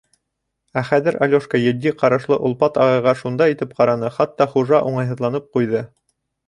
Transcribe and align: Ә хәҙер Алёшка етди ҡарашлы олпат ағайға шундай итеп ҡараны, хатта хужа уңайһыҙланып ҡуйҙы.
Ә 0.79 0.83
хәҙер 0.87 1.17
Алёшка 1.25 1.61
етди 1.63 1.93
ҡарашлы 1.99 2.39
олпат 2.49 2.81
ағайға 2.87 3.15
шундай 3.23 3.57
итеп 3.57 3.79
ҡараны, 3.83 4.13
хатта 4.19 4.53
хужа 4.57 4.83
уңайһыҙланып 4.93 5.51
ҡуйҙы. 5.59 5.89